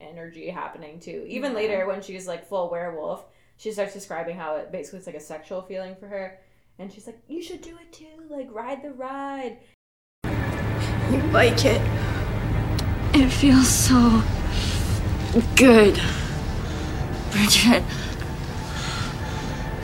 [0.00, 1.24] energy happening too.
[1.28, 1.56] Even Yeah.
[1.58, 3.24] later when she's like full werewolf,
[3.56, 6.38] she starts describing how it basically it's like a sexual feeling for her.
[6.78, 8.24] And she's like, you should do it too.
[8.28, 9.58] Like, ride the ride.
[10.24, 11.80] You like it.
[13.14, 14.22] It feels so
[15.54, 16.00] good.
[17.30, 17.84] Bridget.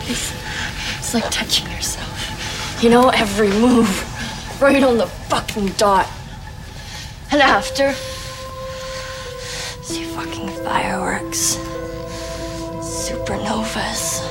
[0.00, 0.32] It's,
[0.98, 2.82] it's like touching yourself.
[2.82, 4.06] You know, every move.
[4.60, 6.08] Right on the fucking dot.
[7.30, 7.94] And after,
[9.90, 11.56] see fucking fireworks.
[13.06, 14.22] Supernovas.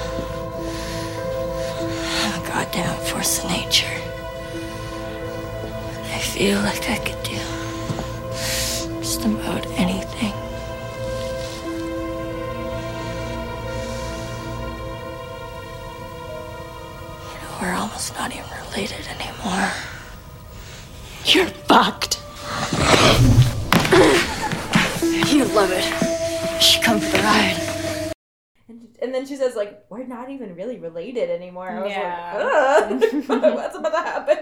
[2.28, 3.98] A goddamn force of nature.
[6.16, 7.42] I feel like I could do
[9.02, 10.34] just about anything.
[17.32, 19.72] You know, we're almost not even related anymore.
[21.26, 22.09] You're fucked.
[25.60, 26.74] You love it.
[26.74, 28.14] You come for the ride.
[28.70, 31.70] And, and then she says, like, we're not even really related anymore.
[31.70, 32.88] I was Yeah.
[32.90, 34.38] like, Ugh, what's about to happen?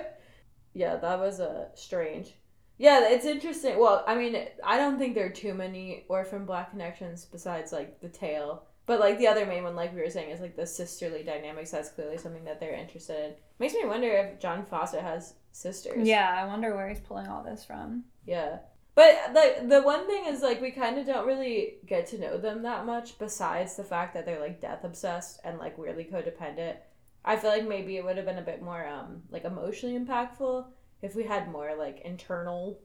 [0.76, 2.36] Yeah, that was uh, strange.
[2.78, 3.80] Yeah, it's interesting.
[3.80, 8.00] Well, I mean, I don't think there are too many orphan black connections besides, like,
[8.00, 8.66] the tail.
[8.86, 11.72] But, like, the other main one, like we were saying, is, like, the sisterly dynamics.
[11.72, 13.32] That's clearly something that they're interested in.
[13.58, 16.08] Makes me wonder if John Fawcett has sisters.
[16.08, 18.04] Yeah, I wonder where he's pulling all this from.
[18.28, 18.60] Yeah.
[18.98, 22.38] But like the one thing is like we kind of don't really get to know
[22.40, 26.78] them that much besides the fact that they're like death obsessed and like weirdly codependent.
[27.24, 30.66] I feel like maybe it would have been a bit more um like emotionally impactful
[31.04, 32.80] if we had more like internal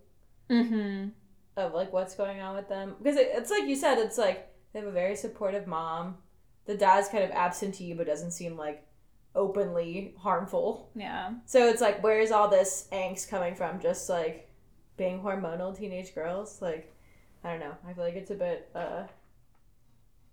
[0.50, 1.08] Mm-hmm.
[1.56, 4.52] of like what's going on with them because it, it's like you said it's like
[4.72, 6.16] they have a very supportive mom.
[6.66, 8.84] The dad's kind of absentee but doesn't seem like
[9.34, 10.90] openly harmful.
[10.94, 11.32] Yeah.
[11.46, 13.80] So it's like, where's all this angst coming from?
[13.80, 14.50] Just like
[15.02, 16.62] being hormonal teenage girls?
[16.62, 16.92] Like,
[17.42, 17.74] I don't know.
[17.88, 19.02] I feel like it's a bit uh,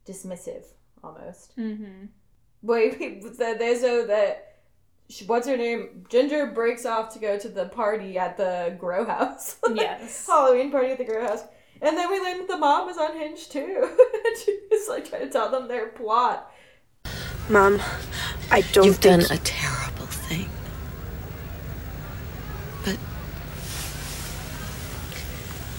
[0.08, 0.66] dismissive
[1.04, 1.58] almost.
[1.58, 2.06] Mm-hmm.
[2.62, 4.46] Wait, wait, so there's a that.
[5.26, 6.06] What's her name?
[6.08, 9.58] Ginger breaks off to go to the party at the grow house.
[9.74, 10.28] Yes.
[10.28, 11.42] Halloween party at the grow house.
[11.82, 13.90] And then we learn that the mom is unhinged too.
[14.26, 16.52] and she's like trying to tell them their plot.
[17.50, 17.82] Mom,
[18.52, 20.48] I don't You've done think a terrible thing.
[22.86, 22.98] But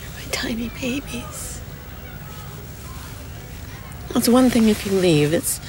[0.01, 1.61] you're my tiny babies.
[4.15, 5.35] It's one thing if you leave.
[5.35, 5.61] It's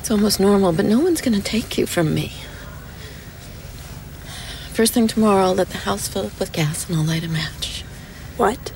[0.00, 2.32] it's almost normal, but no one's gonna take you from me.
[4.72, 7.28] First thing tomorrow, I'll let the house fill up with gas and I'll light a
[7.28, 7.84] match.
[8.36, 8.72] What?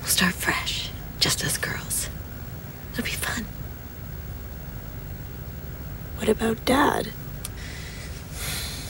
[0.00, 2.08] We'll start fresh, just as girls.
[2.94, 3.44] It'll be fun.
[6.16, 7.08] What about Dad?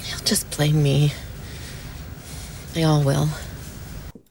[0.05, 1.13] He'll just blame me.
[2.73, 3.29] They all will.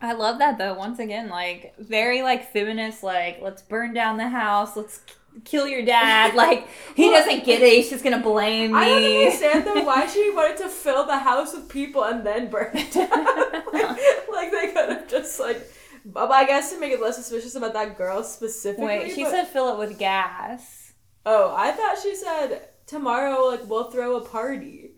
[0.05, 0.73] I love that though.
[0.73, 3.03] Once again, like very like feminist.
[3.03, 4.75] Like let's burn down the house.
[4.75, 5.01] Let's
[5.43, 6.33] kill your dad.
[6.35, 7.73] Like he doesn't get it.
[7.73, 8.77] He's just gonna blame me.
[8.77, 12.49] I don't understand though why she wanted to fill the house with people and then
[12.49, 13.09] burn it down.
[13.73, 15.61] like, like they could have just like.
[16.05, 18.85] But I guess to make it less suspicious about that girl specifically.
[18.85, 20.93] Wait, she but- said fill it with gas.
[21.25, 23.47] Oh, I thought she said tomorrow.
[23.47, 24.91] Like we'll throw a party.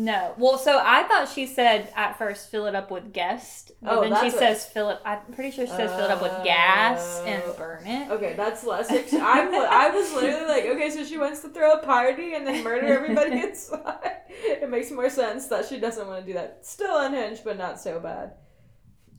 [0.00, 0.32] No.
[0.38, 4.00] Well, so I thought she said at first fill it up with guest, but Oh,
[4.02, 5.00] then she what- says fill it.
[5.04, 7.52] I'm pretty sure she says fill it up with gas and Oh.
[7.54, 8.08] burn it.
[8.12, 8.92] Okay, that's less.
[8.92, 9.52] I'm.
[9.52, 12.86] I was literally like, okay, so she wants to throw a party and then murder
[12.86, 14.18] everybody inside.
[14.28, 16.64] It makes more sense that she doesn't want to do that.
[16.64, 18.34] Still unhinged, but not so bad.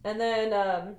[0.06, 0.96] And then um,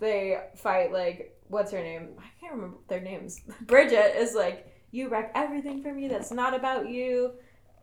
[0.00, 2.10] they fight like what's her name?
[2.18, 3.40] I can't remember their names.
[3.62, 6.08] Bridget is like, you wreck everything for me.
[6.08, 7.32] That's not about you,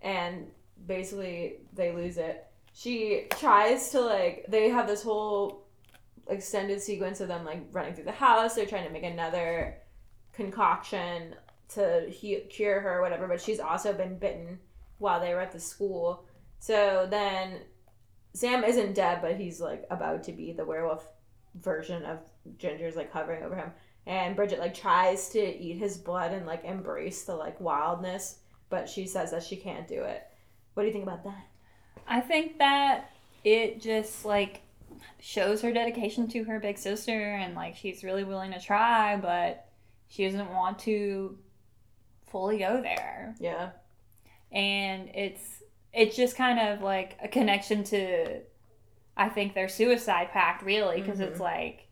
[0.02, 0.48] and
[0.86, 2.46] basically they lose it.
[2.74, 4.46] She tries to like.
[4.48, 5.66] They have this whole
[6.28, 8.56] extended sequence of them like running through the house.
[8.56, 9.78] They're trying to make another
[10.34, 11.36] concoction
[11.70, 14.60] to he- cure her or whatever, but she's also been bitten
[15.00, 16.26] while they were at the school.
[16.60, 17.62] So then
[18.34, 21.08] Sam isn't dead, but he's like about to be the werewolf
[21.56, 22.20] version of
[22.58, 23.72] Ginger's like hovering over him.
[24.06, 28.90] And Bridget like tries to eat his blood and like embrace the like wildness, but
[28.90, 30.24] she says that she can't do it.
[30.74, 31.48] What do you think about that?
[32.08, 33.12] I think that
[33.44, 34.62] it just like
[35.20, 39.68] shows her dedication to her big sister and like she's really willing to try, but
[40.08, 41.38] she doesn't want to
[42.28, 43.36] fully go there.
[43.40, 43.72] Yeah.
[44.52, 48.42] And it's it's just kind of like a connection to
[49.16, 51.44] I think their suicide pact really because it's mm-hmm.
[51.44, 51.87] like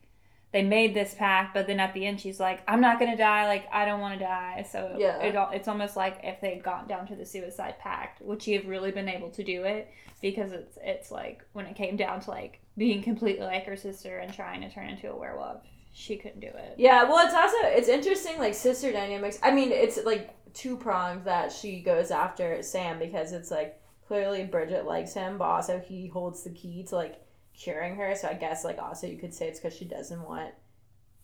[0.51, 3.17] they made this pact but then at the end she's like I'm not going to
[3.17, 4.65] die like I don't want to die.
[4.71, 5.17] So Yeah.
[5.19, 8.65] it, it's almost like if they got down to the suicide pact, would she have
[8.65, 9.89] really been able to do it?
[10.21, 14.19] Because it's it's like when it came down to like being completely like her sister
[14.19, 15.61] and trying to turn into a werewolf,
[15.93, 16.75] she couldn't do it.
[16.77, 19.39] Yeah, well, it's also it's interesting like sister dynamics.
[19.43, 24.45] I mean, it's like two prongs that she goes after Sam because it's like clearly
[24.45, 27.21] Bridget likes him, but also he holds the key to like
[27.57, 28.15] curing her.
[28.15, 30.53] So I guess like also you could say it's because she doesn't want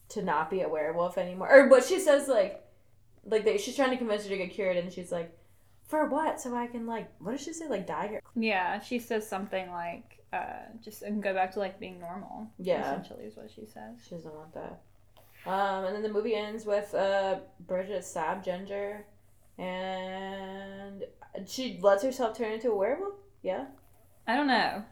[0.10, 1.50] to not be a werewolf anymore.
[1.52, 2.64] Or what she says like
[3.26, 5.38] like they, she's trying to convince her to get cured, and she's like,
[5.88, 6.42] for what?
[6.42, 8.22] So I can like what does she say like die here?
[8.36, 12.50] Yeah, she says something like uh just and go back to like being normal.
[12.58, 12.82] Yeah.
[12.82, 14.00] Essentially is what she says.
[14.08, 14.82] She doesn't want that.
[15.46, 19.06] Um, and then the movie ends with uh, Bridget Sab Ginger,
[19.58, 21.04] and
[21.48, 23.16] she lets herself turn into a werewolf.
[23.42, 23.66] Yeah,
[24.28, 24.84] I don't know.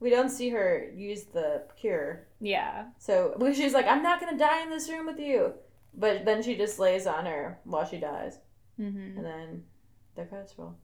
[0.00, 2.86] We don't see her use the cure, Yeah.
[2.98, 5.54] so because she's like, "I'm not gonna die in this room with you,"
[5.94, 8.38] but then she just lays on her while she dies,
[8.78, 9.16] Mm-hmm.
[9.18, 9.64] and then
[10.14, 10.74] the credits roll.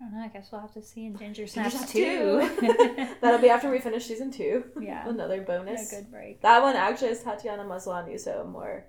[0.00, 0.20] I don't know.
[0.24, 2.48] I guess we'll have to see in Ginger Snaps too.
[3.20, 4.64] That'll be after we finish season two.
[4.80, 5.06] Yeah.
[5.08, 5.90] another bonus.
[5.90, 6.40] good break.
[6.40, 8.86] That one actually is Tatiana Maslany, so a more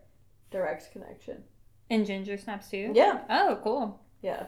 [0.52, 1.44] direct connection.
[1.90, 2.94] In Ginger Snaps too.
[2.96, 4.00] Yeah, Oh, cool.
[4.22, 4.46] yeah.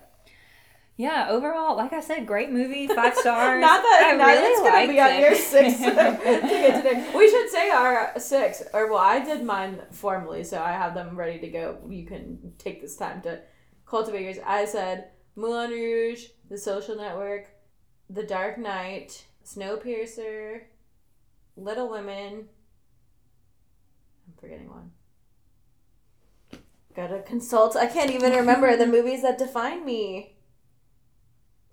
[0.98, 1.28] Yeah.
[1.30, 2.88] Overall, like I said, great movie.
[2.96, 3.62] Five stars.
[3.62, 7.12] Not that, I not really it's gonna be liked on your six today.
[7.16, 11.16] We should say our six, or well, I did mine formally, so I have them
[11.16, 11.80] ready to go.
[11.90, 13.42] You can take this time to
[13.86, 14.38] cultivate yours.
[14.46, 17.48] I said Moulin Rouge, The Social Network,
[18.10, 20.62] The Dark Knight, Snowpiercer,
[21.56, 22.48] Little Women.
[24.28, 24.92] I'm forgetting one.
[26.96, 27.76] Gotta consult.
[27.76, 30.33] I can't even remember the movies that define me.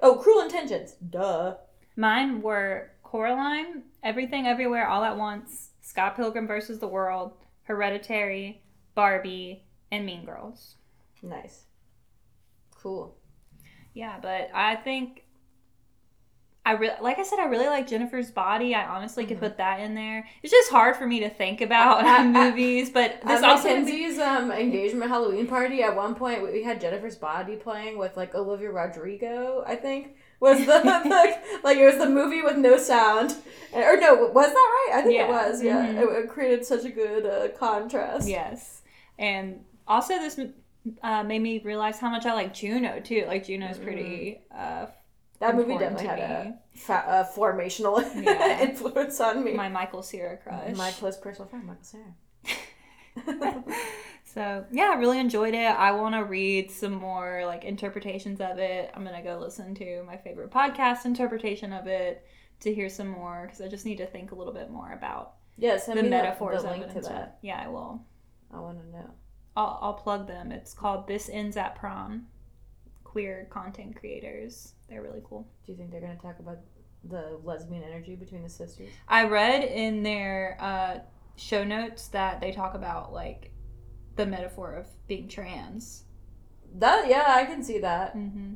[0.02, 0.94] Oh, Cruel Intentions.
[1.10, 1.56] Duh.
[1.96, 7.32] Mine were Coraline, Everything Everywhere All at Once, Scott Pilgrim versus the World,
[7.64, 8.62] Hereditary,
[8.94, 10.76] Barbie, and Mean Girls.
[11.22, 11.64] Nice.
[12.74, 13.16] Cool.
[13.92, 15.24] Yeah, but I think
[16.64, 18.74] I really, like I said, I really like Jennifer's Body.
[18.74, 20.28] I honestly could put that in there.
[20.42, 25.10] It's just hard for me to think about movies, but this also Mackenzie's um, engagement
[25.10, 29.64] Halloween party, at one point we had Jennifer's Body playing with like Olivia Rodrigo.
[29.66, 33.36] I think was the, the like it was the movie with no sound,
[33.72, 34.90] or no, was that right?
[34.96, 35.24] I think Yeah.
[35.24, 35.62] it was.
[35.62, 35.98] Yeah, Mhm.
[36.18, 38.28] it, it created such a good uh, contrast.
[38.28, 38.82] yes,
[39.18, 40.38] and also this
[41.02, 43.24] uh, made me realize how much I like Juno too.
[43.26, 44.42] Like Juno's pretty.
[44.54, 44.86] Uh,
[45.40, 48.60] that movie definitely had a, fa- a formational Yeah.
[48.68, 49.52] influence on me.
[49.54, 50.76] my Michael Cera crush.
[50.76, 53.64] My close personal friend, Michael Cera.
[54.32, 55.58] So yeah, I really enjoyed it.
[55.58, 58.88] I want to read some more like interpretations of it.
[58.94, 62.24] I'm gonna go listen to my favorite podcast interpretation of it
[62.60, 65.32] to hear some more because I just need to think a little bit more about
[65.58, 67.38] yeah, send the me the- metaphors the to that.
[67.42, 68.04] Yeah, I will.
[68.54, 69.10] I want to know.
[69.56, 70.52] I'll, I'll plug them.
[70.52, 72.26] It's called This Ends at Prom.
[73.10, 74.74] Queer content creators.
[74.88, 75.48] They're really cool.
[75.66, 76.58] Do you think they're gonna talk about
[77.04, 78.88] the lesbian energy between the sisters?
[79.08, 80.98] I read in their uh,
[81.36, 83.50] show notes that they talk about like
[84.16, 86.04] the metaphor of being trans.
[86.78, 88.54] That yeah, I can see that Mm-hmm.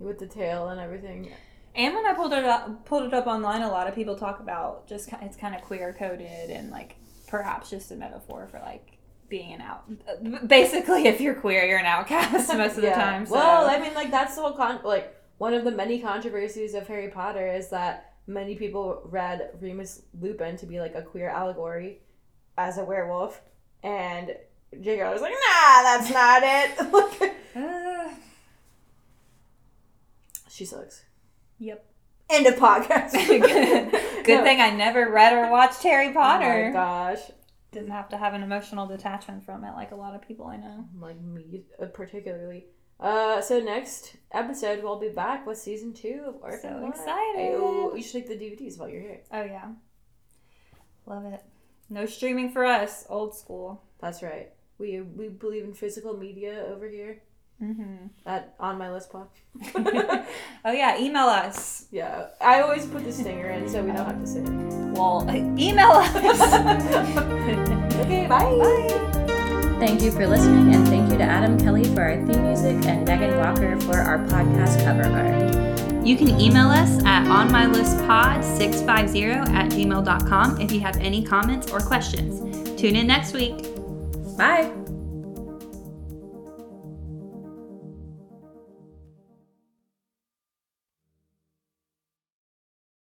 [0.00, 1.30] with the tail and everything.
[1.74, 4.40] And when I pulled it up, pulled it up online, a lot of people talk
[4.40, 6.96] about just it's kind of queer coded and like
[7.28, 8.91] perhaps just a metaphor for like
[9.32, 10.46] being an out.
[10.46, 13.24] Basically, if you're queer, you're an outcast most of the time.
[13.24, 13.32] So.
[13.32, 14.80] Well, I mean, like that's the whole con.
[14.84, 20.02] Like one of the many controversies of Harry Potter is that many people read Remus
[20.20, 22.00] Lupin to be like a queer allegory
[22.58, 23.40] as a werewolf,
[23.82, 24.36] and
[24.78, 25.02] J.K.
[25.10, 28.08] was like, "Nah, that's not it." Uh,
[30.48, 31.04] she sucks.
[31.58, 31.84] yep.
[32.30, 33.12] End of podcast.
[34.24, 34.44] Good No.
[34.44, 36.64] thing I never read or watched Harry Potter.
[36.64, 37.18] Oh my gosh.
[37.72, 40.56] Didn't have to have an emotional detachment from it like a lot of people I
[40.58, 40.84] know.
[41.00, 42.66] like me uh, particularly.
[43.00, 46.90] Uh, so next episode we'll be back with season two of Orphan So Black.
[46.94, 47.52] excited.
[47.96, 49.20] You should take the DVDs while you're here.
[49.32, 49.68] Oh yeah.
[51.06, 51.42] Love it.
[51.90, 53.82] No streaming for us, old school.
[54.00, 54.50] That's right.
[54.78, 57.22] We we believe in physical media over here.
[57.62, 58.06] Mm-hmm.
[58.26, 59.28] At on my list pod.
[59.76, 61.86] oh yeah, email us.
[61.92, 64.50] yeah, I always put the stinger in so we don't have to say it.
[64.98, 65.24] Well,
[65.58, 67.72] email us.
[68.02, 68.40] Okay, bye.
[68.40, 68.88] Bye.
[69.78, 73.06] Thank you for listening, and thank you to Adam Kelly for our theme music and
[73.06, 75.52] Megan Walker for our podcast cover art.
[76.04, 82.40] You can email us at onmylistpod650 at gmail.com if you have any comments or questions.
[82.80, 83.68] Tune in next week.
[84.36, 84.81] Bye!